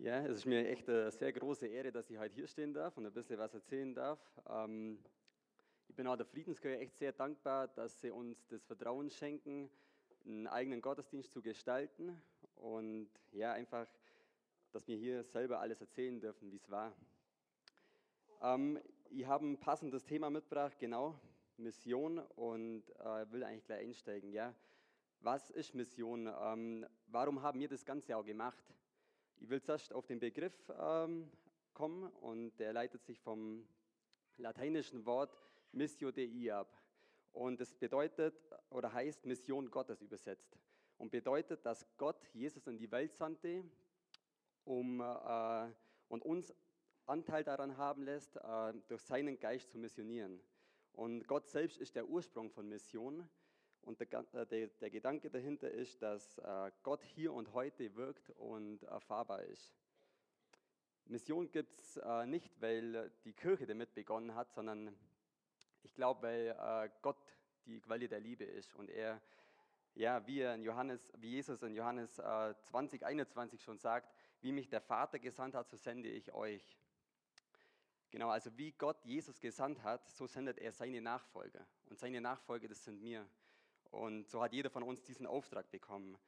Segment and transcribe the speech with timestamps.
[0.00, 2.96] Ja, es ist mir echt eine sehr große Ehre, dass ich heute hier stehen darf
[2.96, 4.20] und ein bisschen was erzählen darf.
[4.48, 5.00] Ähm,
[5.88, 9.68] ich bin auch der Friedenskirche echt sehr dankbar, dass sie uns das Vertrauen schenken,
[10.24, 12.16] einen eigenen Gottesdienst zu gestalten
[12.54, 13.88] und ja, einfach,
[14.70, 16.92] dass wir hier selber alles erzählen dürfen, wie es war.
[18.40, 18.78] Ähm,
[19.10, 21.18] ich habe ein passendes Thema mitgebracht, genau,
[21.56, 24.30] Mission und äh, will eigentlich gleich einsteigen.
[24.30, 24.54] Ja.
[25.18, 26.32] Was ist Mission?
[26.40, 28.62] Ähm, warum haben wir das Ganze auch gemacht?
[29.40, 31.30] Ich will zuerst auf den Begriff ähm,
[31.72, 33.66] kommen und der leitet sich vom
[34.36, 35.38] lateinischen Wort
[35.72, 36.76] Missio Dei ab.
[37.32, 38.34] Und es bedeutet
[38.70, 40.58] oder heißt Mission Gottes übersetzt
[40.96, 43.64] und bedeutet, dass Gott Jesus in die Welt sandte,
[44.64, 45.72] um äh,
[46.08, 46.52] und uns
[47.06, 50.40] Anteil daran haben lässt, äh, durch seinen Geist zu missionieren.
[50.92, 53.28] Und Gott selbst ist der Ursprung von Mission.
[53.88, 58.28] Und der, äh, der, der, Gedanke dahinter ist, dass äh, Gott hier und heute wirkt
[58.32, 59.74] und erfahrbar ist.
[61.06, 64.94] Mission gibt es äh, nicht, weil die Kirche damit begonnen hat, sondern
[65.82, 67.16] ich glaube, weil Gott
[67.64, 69.22] die Quelle der Liebe ist und er,
[69.94, 74.82] ja, wie, in Johannes, wie Jesus in Johannes 20, 21 schon sagt, wie mich der
[74.82, 76.76] Vater gesandt hat, so sende ich euch.
[78.10, 81.66] Genau, also wie Gott Jesus gesandt hat, so sendet er seine Nachfolger.
[81.86, 83.26] Und seine Nachfolger, das sind wir.
[83.90, 86.18] Und so hat jeder von uns diesen Auftrag bekommen.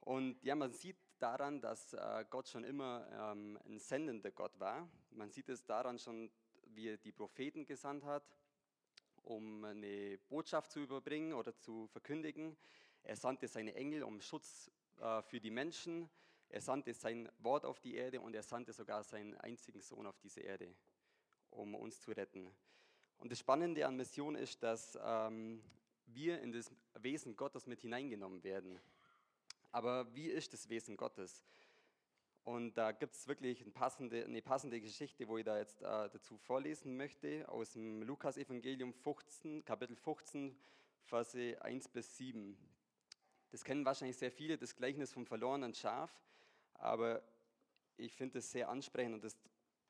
[0.00, 4.88] Und ja, man sieht daran, dass äh, Gott schon immer ähm, ein sendender Gott war.
[5.10, 6.30] Man sieht es daran schon,
[6.66, 8.24] wie er die Propheten gesandt hat,
[9.22, 12.56] um eine Botschaft zu überbringen oder zu verkündigen.
[13.02, 16.10] Er sandte seine Engel um Schutz äh, für die Menschen.
[16.48, 20.18] Er sandte sein Wort auf die Erde und er sandte sogar seinen einzigen Sohn auf
[20.18, 20.74] diese Erde,
[21.50, 22.54] um uns zu retten.
[23.16, 25.62] Und das Spannende an Mission ist, dass ähm,
[26.06, 26.70] wir in das
[27.04, 28.80] Wesen Gottes mit hineingenommen werden.
[29.70, 31.44] Aber wie ist das Wesen Gottes?
[32.44, 36.10] Und da gibt es wirklich eine passende, eine passende Geschichte, wo ich da jetzt äh,
[36.10, 40.54] dazu vorlesen möchte, aus dem Lukas-Evangelium 15, Kapitel 15,
[41.04, 42.56] Verse 1 bis 7.
[43.50, 46.12] Das kennen wahrscheinlich sehr viele, das Gleichnis vom verlorenen Schaf,
[46.74, 47.22] aber
[47.96, 49.38] ich finde es sehr ansprechend und es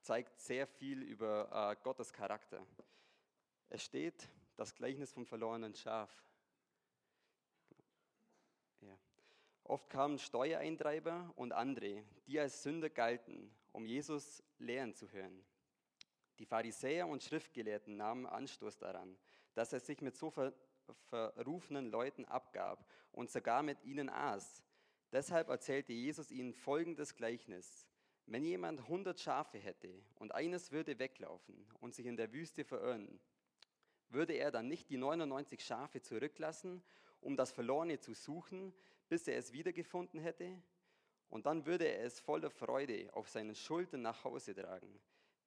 [0.01, 2.65] zeigt sehr viel über äh, Gottes Charakter.
[3.69, 6.11] Es steht, das Gleichnis vom verlorenen Schaf.
[8.81, 8.97] Ja.
[9.65, 15.43] Oft kamen Steuereintreiber und andere, die als Sünder galten, um Jesus lehren zu hören.
[16.39, 19.17] Die Pharisäer und Schriftgelehrten nahmen Anstoß daran,
[19.55, 20.53] dass er sich mit so ver
[21.09, 24.63] verrufenen Leuten abgab und sogar mit ihnen aß.
[25.13, 27.89] Deshalb erzählte Jesus ihnen folgendes Gleichnis.
[28.27, 33.19] Wenn jemand hundert Schafe hätte und eines würde weglaufen und sich in der Wüste verirren,
[34.11, 36.83] würde er dann nicht die 99 Schafe zurücklassen,
[37.23, 38.75] um das Verlorene zu suchen,
[39.15, 40.61] bis er es wiedergefunden hätte?
[41.29, 45.01] Und dann würde er es voller Freude auf seinen Schultern nach Hause tragen.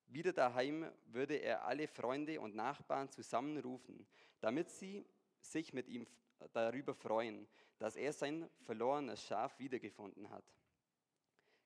[0.06, 4.08] Wieder daheim würde er alle Freunde und Nachbarn zusammenrufen,
[4.40, 5.06] damit sie
[5.42, 6.08] sich mit ihm
[6.54, 7.46] darüber freuen,
[7.78, 10.46] dass er sein verlorenes Schaf wiedergefunden hat.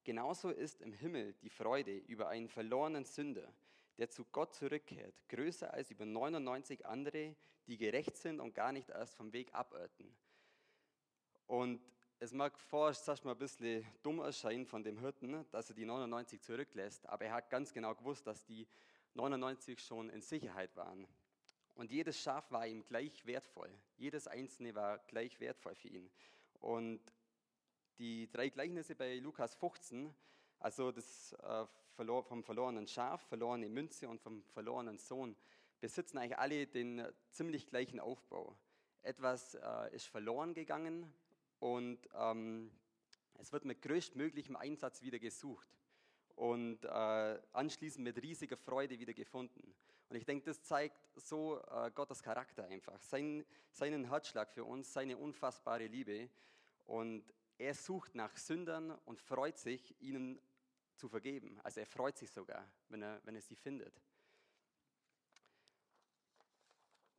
[0.04, 3.54] Genauso ist im Himmel die Freude über einen verlorenen Sünder,
[4.00, 7.36] der zu Gott zurückkehrt, größer als über 99 andere,
[7.68, 10.12] die gerecht sind und gar nicht erst vom Weg abirrten.
[11.52, 11.82] Und
[12.20, 15.84] es mag vorerst sag mal, ein bisschen dumm erscheinen von dem Hirten, dass er die
[15.84, 18.66] 99 zurücklässt, aber er hat ganz genau gewusst, dass die
[19.16, 21.06] 99 schon in Sicherheit waren.
[21.76, 23.70] Und jedes Schaf war ihm gleich wertvoll.
[23.98, 26.10] Jedes einzelne war gleich wertvoll für ihn.
[26.62, 27.02] Und
[27.98, 30.16] die drei Gleichnisse bei Lukas 15
[30.60, 31.66] also das äh,
[31.98, 35.36] vom verlorenen Schaf, verlorene Münze und vom verlorenen Sohn
[35.82, 38.56] besitzen eigentlich alle den ziemlich gleichen Aufbau.
[39.02, 41.12] Etwas äh, ist verloren gegangen
[41.62, 42.72] und ähm,
[43.36, 45.68] es wird mit größtmöglichem Einsatz wieder gesucht
[46.36, 49.76] und äh, anschließend mit riesiger Freude wieder gefunden.
[50.10, 54.92] Und ich denke, das zeigt so äh, Gottes Charakter einfach, sein, seinen Herzschlag für uns,
[54.92, 56.32] seine unfassbare Liebe.
[56.86, 60.42] Und er sucht nach Sündern und freut sich, ihnen
[60.96, 61.60] zu vergeben.
[61.62, 64.02] Also er freut sich sogar, wenn er, wenn er sie findet.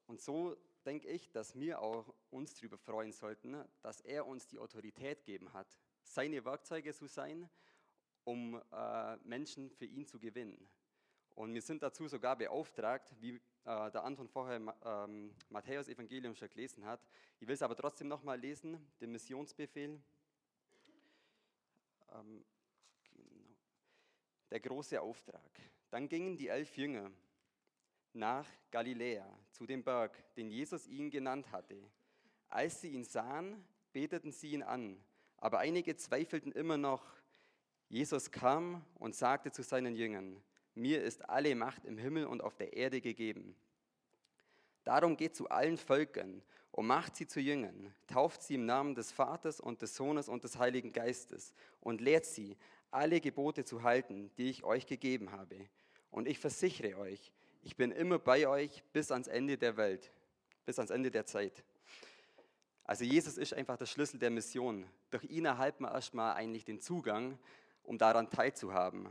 [0.08, 4.58] Und so denke ich, dass wir auch uns darüber freuen sollten, dass er uns die
[4.58, 7.48] Autorität gegeben hat, seine Werkzeuge zu sein,
[8.24, 10.68] um äh, Menschen für ihn zu gewinnen.
[11.34, 16.48] Und wir sind dazu sogar beauftragt, wie äh, der Anton vorher ähm, Matthäus Evangelium schon
[16.50, 17.06] gelesen hat.
[17.40, 20.00] Ich will es aber trotzdem nochmal lesen, den Missionsbefehl.
[22.10, 22.44] Ähm,
[23.14, 23.32] genau
[24.52, 25.50] der große Auftrag.
[25.90, 27.10] Dann gingen die elf Jünger
[28.14, 31.76] nach Galiläa zu dem Berg, den Jesus ihnen genannt hatte.
[32.48, 35.02] Als sie ihn sahen, beteten sie ihn an,
[35.38, 37.04] aber einige zweifelten immer noch.
[37.88, 40.42] Jesus kam und sagte zu seinen Jüngern,
[40.74, 43.54] mir ist alle Macht im Himmel und auf der Erde gegeben.
[44.84, 49.12] Darum geht zu allen Völkern und macht sie zu Jüngern, tauft sie im Namen des
[49.12, 52.56] Vaters und des Sohnes und des Heiligen Geistes und lehrt sie,
[52.90, 55.68] alle Gebote zu halten, die ich euch gegeben habe.
[56.10, 57.32] Und ich versichere euch,
[57.62, 60.10] ich bin immer bei euch bis ans Ende der Welt,
[60.66, 61.64] bis ans Ende der Zeit.
[62.84, 64.84] Also Jesus ist einfach der Schlüssel der Mission.
[65.10, 67.38] Durch ihn erhalten wir erstmal eigentlich den Zugang,
[67.84, 69.08] um daran teilzuhaben.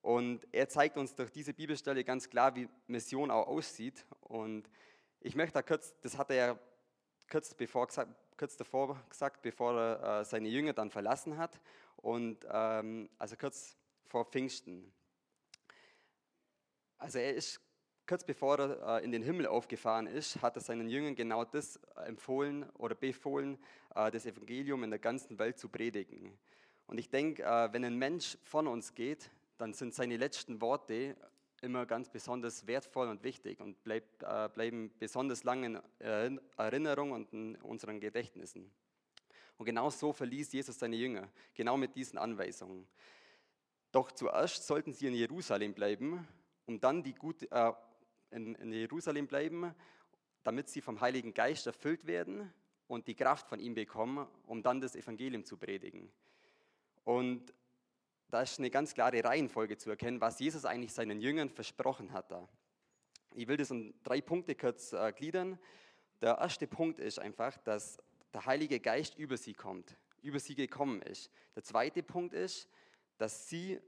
[0.00, 4.04] Und er zeigt uns durch diese Bibelstelle ganz klar, wie Mission auch aussieht.
[4.20, 4.68] Und
[5.20, 6.58] ich möchte da kurz, das hat er ja
[7.30, 7.86] kurz, bevor,
[8.36, 11.60] kurz davor gesagt, bevor er äh, seine Jünger dann verlassen hat.
[11.96, 14.92] Und ähm, also kurz vor Pfingsten.
[16.98, 17.60] Also er ist
[18.06, 21.76] kurz bevor er äh, in den Himmel aufgefahren ist, hat er seinen Jüngern genau das
[22.06, 23.58] empfohlen oder befohlen,
[23.94, 26.38] äh, das Evangelium in der ganzen Welt zu predigen.
[26.86, 31.16] Und ich denke, äh, wenn ein Mensch von uns geht, dann sind seine letzten Worte
[31.62, 37.32] immer ganz besonders wertvoll und wichtig und bleib, äh, bleiben besonders lange in Erinnerung und
[37.32, 38.70] in unseren Gedächtnissen.
[39.56, 42.88] Und genau so verließ Jesus seine Jünger, genau mit diesen Anweisungen.
[43.92, 46.26] Doch zuerst sollten sie in Jerusalem bleiben,
[46.66, 47.72] um dann die gute, äh,
[48.32, 49.74] in, in Jerusalem bleiben,
[50.42, 52.52] damit sie vom Heiligen Geist erfüllt werden
[52.88, 56.10] und die Kraft von ihm bekommen, um dann das Evangelium zu predigen.
[57.04, 57.54] Und
[58.28, 62.30] da ist eine ganz klare Reihenfolge zu erkennen, was Jesus eigentlich seinen Jüngern versprochen hat
[62.30, 62.48] da.
[63.34, 65.58] Ich will das in drei Punkte kurz äh, gliedern.
[66.20, 67.98] Der erste Punkt ist einfach, dass
[68.32, 71.30] der Heilige Geist über sie kommt, über sie gekommen ist.
[71.54, 72.68] Der zweite Punkt ist,
[73.18, 73.80] dass sie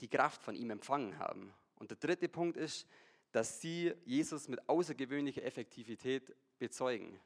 [0.00, 1.52] die Kraft von ihm empfangen haben.
[1.76, 2.86] Und der dritte Punkt ist,
[3.36, 7.20] dass sie Jesus mit außergewöhnlicher Effektivität bezeugen.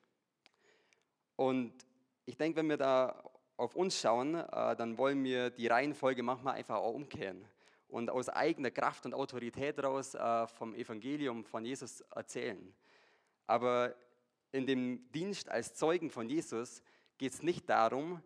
[1.37, 1.73] Und
[2.27, 3.23] ich denke, wenn wir da
[3.57, 7.45] auf uns schauen, äh, dann wollen wir die Reihenfolge manchmal einfach auch umkehren
[7.87, 12.75] und aus eigener Kraft und Autorität daraus äh, vom Evangelium von Jesus erzählen.
[13.47, 13.95] Aber
[14.51, 16.83] in dem Dienst als Zeugen von Jesus
[17.19, 18.21] geht es nicht darum,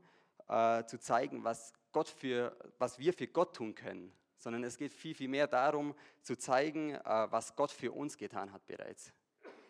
[0.49, 4.93] äh, zu zeigen, was, Gott für, was wir für Gott tun können, sondern es geht
[4.93, 9.13] viel, viel mehr darum, zu zeigen, was Gott für uns getan hat bereits.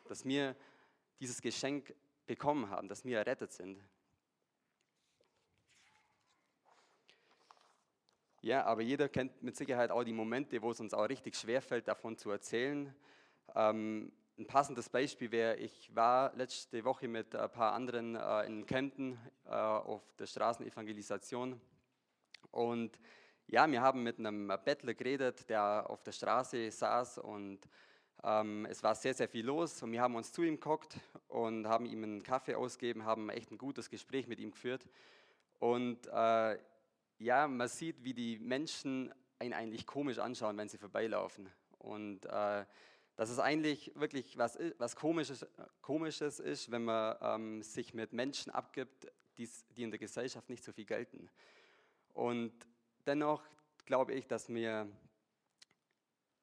[0.08, 0.56] Dass wir
[1.20, 1.94] dieses Geschenk
[2.26, 3.82] bekommen haben, dass wir errettet sind.
[8.44, 11.88] Ja, aber jeder kennt mit Sicherheit auch die Momente, wo es uns auch richtig schwerfällt,
[11.88, 12.94] davon zu erzählen.
[13.54, 18.66] Ähm, ein passendes Beispiel wäre, ich war letzte Woche mit ein paar anderen äh, in
[18.66, 21.58] Kempten äh, auf der Straßenevangelisation
[22.50, 22.98] und
[23.46, 27.60] ja, wir haben mit einem Bettler geredet, der auf der Straße saß und
[28.22, 30.96] ähm, es war sehr, sehr viel los und wir haben uns zu ihm geguckt
[31.28, 34.88] und haben ihm einen Kaffee ausgegeben, haben echt ein gutes Gespräch mit ihm geführt
[35.58, 36.58] und äh,
[37.18, 41.48] ja, man sieht, wie die Menschen einen eigentlich komisch anschauen, wenn sie vorbeilaufen.
[41.78, 42.64] Und äh,
[43.16, 45.46] dass es eigentlich wirklich was, was Komisches,
[45.80, 49.06] Komisches ist, wenn man ähm, sich mit Menschen abgibt,
[49.38, 51.28] die in der Gesellschaft nicht so viel gelten.
[52.12, 52.52] Und
[53.06, 53.42] dennoch
[53.86, 54.88] glaube ich, dass wir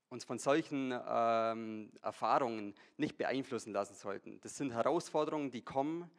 [0.09, 4.41] uns von solchen ähm, Erfahrungen nicht beeinflussen lassen sollten.
[4.41, 6.11] Das sind Herausforderungen, die kommen,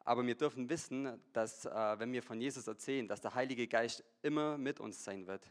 [0.00, 4.04] aber wir dürfen wissen, dass äh, wenn wir von Jesus erzählen, dass der Heilige Geist
[4.22, 5.50] immer mit uns sein wird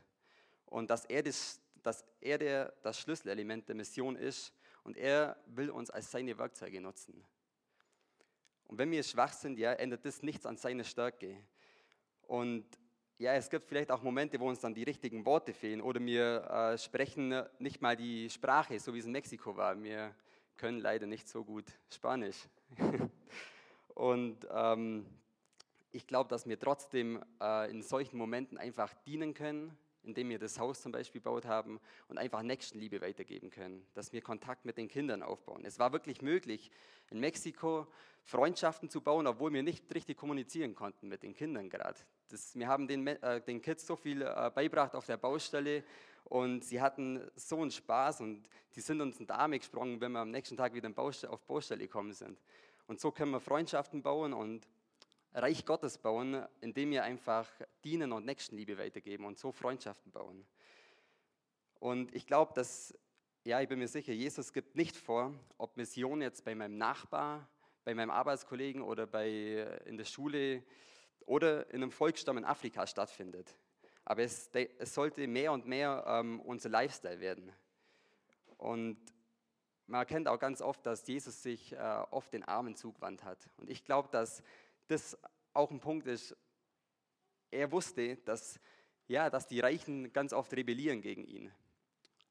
[0.65, 5.69] und dass er, das, dass er der, das Schlüsselelement der Mission ist und er will
[5.69, 7.25] uns als seine Werkzeuge nutzen.
[8.65, 11.41] Und wenn wir schwach sind, ja, ändert das nichts an seiner Stärke.
[12.21, 12.65] Und
[13.19, 16.43] ja, es gibt vielleicht auch Momente, wo uns dann die richtigen Worte fehlen oder wir
[16.49, 19.81] äh, sprechen nicht mal die Sprache, so wie es in Mexiko war.
[19.81, 20.13] Wir
[20.55, 22.47] können leider nicht so gut Spanisch.
[23.95, 25.07] Und ähm,
[25.91, 30.59] ich glaube, dass wir trotzdem äh, in solchen Momenten einfach dienen können, indem wir das
[30.59, 34.87] Haus zum Beispiel gebaut haben und einfach Nächstenliebe weitergeben können, dass wir Kontakt mit den
[34.87, 35.65] Kindern aufbauen.
[35.65, 36.71] Es war wirklich möglich,
[37.09, 37.87] in Mexiko
[38.23, 41.99] Freundschaften zu bauen, obwohl wir nicht richtig kommunizieren konnten mit den Kindern gerade.
[42.53, 45.83] Wir haben den, äh, den Kids so viel äh, beibracht auf der Baustelle
[46.25, 50.11] und sie hatten so einen Spaß und die sind uns in die Arme gesprungen, wenn
[50.11, 52.39] wir am nächsten Tag wieder auf Baustelle gekommen sind.
[52.87, 54.67] Und so können wir Freundschaften bauen und
[55.33, 57.47] Reich Gottes bauen, indem wir einfach
[57.83, 60.45] dienen und Nächstenliebe weitergeben und so Freundschaften bauen.
[61.79, 62.97] Und ich glaube, dass,
[63.43, 67.47] ja, ich bin mir sicher, Jesus gibt nicht vor, ob Mission jetzt bei meinem Nachbar,
[67.85, 70.63] bei meinem Arbeitskollegen oder bei, in der Schule
[71.25, 73.55] oder in einem Volksstamm in Afrika stattfindet.
[74.05, 77.51] Aber es, es sollte mehr und mehr ähm, unser Lifestyle werden.
[78.57, 78.97] Und
[79.85, 83.49] man erkennt auch ganz oft, dass Jesus sich äh, oft den Armen zugewandt hat.
[83.57, 84.41] Und ich glaube, dass
[84.87, 85.17] das
[85.53, 86.35] auch ein Punkt ist,
[87.51, 88.59] er wusste, dass
[89.07, 91.51] ja, dass die Reichen ganz oft rebellieren gegen ihn.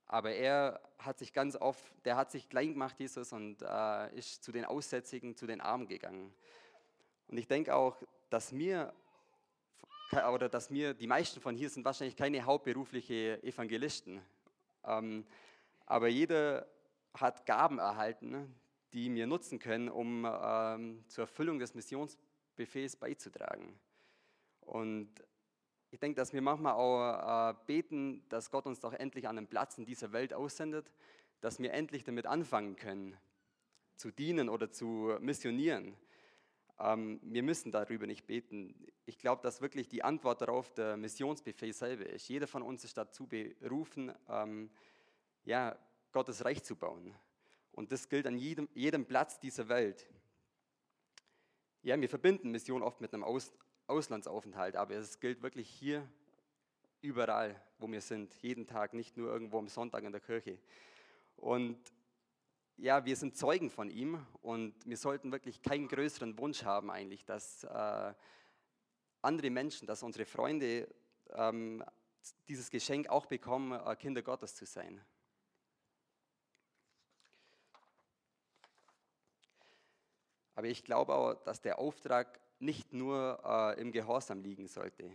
[0.06, 4.44] Aber er hat sich ganz oft, der hat sich klein gemacht, Jesus, und äh, ist
[4.44, 6.32] zu den Aussätzigen, zu den Armen gegangen.
[7.28, 7.96] Und ich denke auch,
[8.30, 8.92] dass mir,
[10.32, 14.20] oder dass mir, die meisten von hier sind wahrscheinlich keine hauptberufliche Evangelisten.
[14.84, 15.26] Ähm,
[15.84, 16.66] aber jeder
[17.14, 18.54] hat Gaben erhalten,
[18.92, 23.78] die wir nutzen können, um ähm, zur Erfüllung des Missionsbefehls beizutragen.
[24.60, 25.10] Und
[25.90, 29.46] ich denke, dass wir manchmal auch äh, beten, dass Gott uns doch endlich an einen
[29.46, 30.92] Platz in dieser Welt aussendet,
[31.40, 33.16] dass wir endlich damit anfangen können,
[33.96, 35.96] zu dienen oder zu missionieren.
[36.78, 38.74] Ähm, wir müssen darüber nicht beten.
[39.06, 42.28] Ich glaube, dass wirklich die Antwort darauf der Missionsbefehl selber ist.
[42.28, 44.70] Jeder von uns ist dazu berufen, ähm,
[45.44, 45.78] ja,
[46.12, 47.14] Gottes Reich zu bauen.
[47.72, 50.06] Und das gilt an jedem, jedem Platz dieser Welt.
[51.82, 53.52] Ja, wir verbinden Mission oft mit einem Aus,
[53.86, 56.08] Auslandsaufenthalt, aber es gilt wirklich hier
[57.00, 60.58] überall, wo wir sind, jeden Tag, nicht nur irgendwo am Sonntag in der Kirche.
[61.36, 61.78] Und
[62.78, 67.24] ja, wir sind Zeugen von ihm und wir sollten wirklich keinen größeren Wunsch haben eigentlich,
[67.24, 68.14] dass äh,
[69.22, 70.88] andere Menschen, dass unsere Freunde
[71.30, 71.82] ähm,
[72.48, 75.00] dieses Geschenk auch bekommen, äh, Kinder Gottes zu sein.
[80.54, 85.14] Aber ich glaube auch, dass der Auftrag nicht nur äh, im Gehorsam liegen sollte.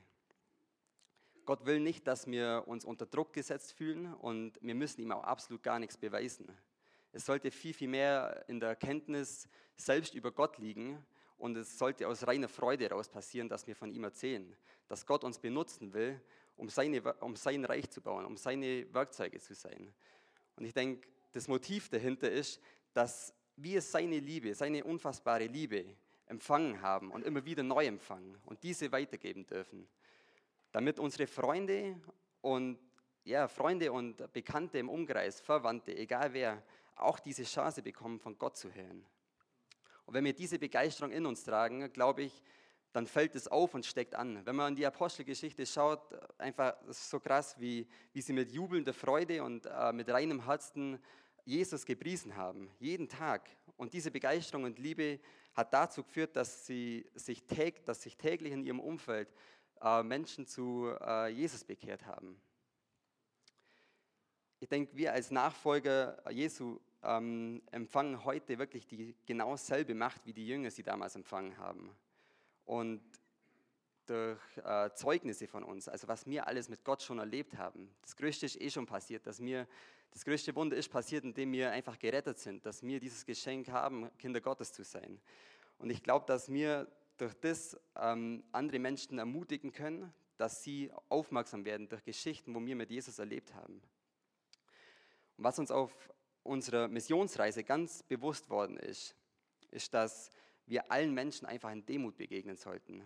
[1.45, 5.23] Gott will nicht, dass wir uns unter Druck gesetzt fühlen und wir müssen ihm auch
[5.23, 6.55] absolut gar nichts beweisen.
[7.11, 11.03] Es sollte viel, viel mehr in der Erkenntnis selbst über Gott liegen
[11.37, 14.55] und es sollte aus reiner Freude heraus passieren, dass wir von ihm erzählen,
[14.87, 16.21] dass Gott uns benutzen will,
[16.55, 19.93] um, seine, um sein Reich zu bauen, um seine Werkzeuge zu sein.
[20.55, 22.61] Und ich denke, das Motiv dahinter ist,
[22.93, 25.85] dass wir seine Liebe, seine unfassbare Liebe
[26.27, 29.87] empfangen haben und immer wieder neu empfangen und diese weitergeben dürfen,
[30.71, 31.99] damit unsere Freunde
[32.41, 32.79] und
[33.23, 36.63] ja, Freunde und Bekannte im Umkreis, Verwandte, egal wer,
[37.01, 39.05] auch diese Chance bekommen, von Gott zu hören.
[40.05, 42.43] Und wenn wir diese Begeisterung in uns tragen, glaube ich,
[42.91, 44.45] dann fällt es auf und steckt an.
[44.45, 49.43] Wenn man in die Apostelgeschichte schaut, einfach so krass, wie, wie sie mit jubelnder Freude
[49.43, 50.99] und äh, mit reinem Herzen
[51.45, 53.49] Jesus gepriesen haben, jeden Tag.
[53.77, 55.19] Und diese Begeisterung und Liebe
[55.53, 59.33] hat dazu geführt, dass, sie sich, täg, dass sich täglich in ihrem Umfeld
[59.81, 62.41] äh, Menschen zu äh, Jesus bekehrt haben.
[64.59, 70.33] Ich denke, wir als Nachfolger Jesu ähm, empfangen heute wirklich die genau selbe Macht, wie
[70.33, 71.89] die Jünger sie damals empfangen haben.
[72.65, 73.01] Und
[74.05, 77.89] durch äh, Zeugnisse von uns, also was wir alles mit Gott schon erlebt haben.
[78.01, 79.67] Das Größte ist eh schon passiert, dass wir,
[80.11, 84.09] das größte Wunder ist passiert, indem wir einfach gerettet sind, dass wir dieses Geschenk haben,
[84.17, 85.19] Kinder Gottes zu sein.
[85.77, 91.65] Und ich glaube, dass wir durch das ähm, andere Menschen ermutigen können, dass sie aufmerksam
[91.65, 93.81] werden durch Geschichten, wo wir mit Jesus erlebt haben.
[95.37, 95.93] Und was uns auf
[96.43, 99.15] unserer Missionsreise ganz bewusst worden ist,
[99.69, 100.29] ist, dass
[100.65, 103.05] wir allen Menschen einfach in Demut begegnen sollten.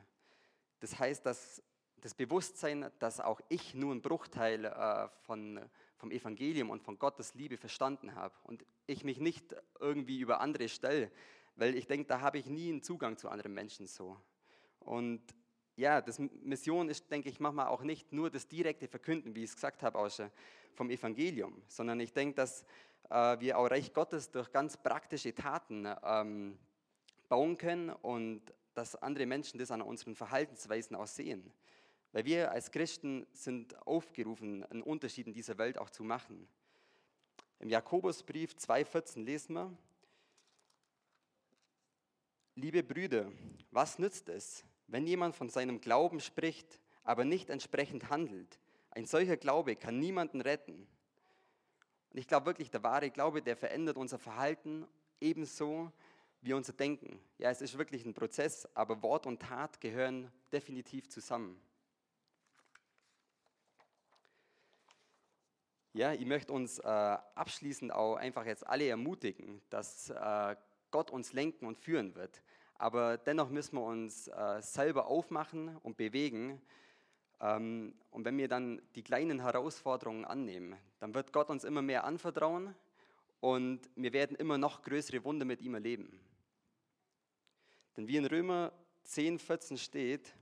[0.79, 1.63] Das heißt, dass
[2.01, 5.59] das Bewusstsein, dass auch ich nur einen Bruchteil äh, von,
[5.97, 10.69] vom Evangelium und von Gottes Liebe verstanden habe und ich mich nicht irgendwie über andere
[10.69, 11.11] stelle,
[11.55, 14.17] weil ich denke, da habe ich nie einen Zugang zu anderen Menschen so.
[14.79, 15.23] Und
[15.75, 19.49] ja, das Mission ist, denke ich, manchmal auch nicht nur das direkte Verkünden, wie ich
[19.49, 20.21] es gesagt habe, aus,
[20.73, 22.63] vom Evangelium, sondern ich denke, dass
[23.09, 26.57] äh, wir auch Reich Gottes durch ganz praktische Taten ähm,
[27.29, 28.41] bauen können und
[28.73, 31.51] dass andere Menschen das an unseren Verhaltensweisen auch sehen.
[32.11, 36.47] Weil wir als Christen sind aufgerufen, einen Unterschied in dieser Welt auch zu machen.
[37.59, 39.77] Im Jakobusbrief 2,14 lesen wir,
[42.57, 43.29] Liebe Brüder,
[43.69, 48.59] was nützt es, wenn jemand von seinem Glauben spricht, aber nicht entsprechend handelt?
[48.91, 50.87] Ein solcher Glaube kann niemanden retten.
[52.11, 54.87] Und ich glaube wirklich, der wahre Glaube, der verändert unser Verhalten
[55.19, 55.91] ebenso
[56.41, 57.19] wie unser Denken.
[57.39, 61.59] Ja, es ist wirklich ein Prozess, aber Wort und Tat gehören definitiv zusammen.
[65.93, 70.55] Ja, ich möchte uns äh, abschließend auch einfach jetzt alle ermutigen, dass äh,
[70.91, 72.41] Gott uns lenken und führen wird.
[72.77, 76.61] Aber dennoch müssen wir uns äh, selber aufmachen und bewegen.
[77.39, 82.03] Ähm, und wenn wir dann die kleinen Herausforderungen annehmen, dann wird Gott uns immer mehr
[82.03, 82.75] anvertrauen
[83.39, 86.19] und wir werden immer noch größere Wunder mit ihm erleben.
[87.95, 90.33] Denn wie in Römer 10, 14 steht,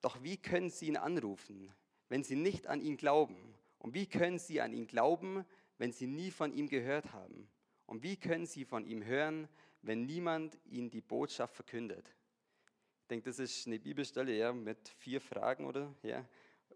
[0.00, 1.72] doch wie können sie ihn anrufen,
[2.08, 3.36] wenn sie nicht an ihn glauben?
[3.78, 5.44] Und wie können sie an ihn glauben,
[5.78, 7.48] wenn sie nie von ihm gehört haben?
[7.88, 9.48] Und wie können sie von ihm hören,
[9.80, 12.14] wenn niemand ihnen die Botschaft verkündet?
[13.02, 15.92] Ich denke, das ist eine Bibelstelle ja, mit vier Fragen, oder?
[16.02, 16.24] Ja.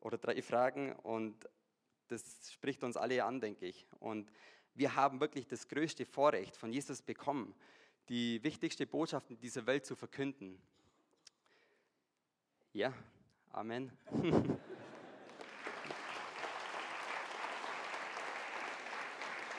[0.00, 1.48] oder drei Fragen und
[2.08, 3.86] das spricht uns alle an, denke ich.
[4.00, 4.32] Und
[4.74, 7.54] wir haben wirklich das größte Vorrecht von Jesus bekommen,
[8.08, 10.58] die wichtigste Botschaft in dieser Welt zu verkünden.
[12.72, 12.92] Ja,
[13.50, 13.92] Amen.